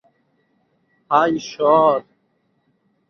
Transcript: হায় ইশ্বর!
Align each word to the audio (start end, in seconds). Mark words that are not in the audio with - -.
হায় 1.11 1.31
ইশ্বর! 1.39 1.97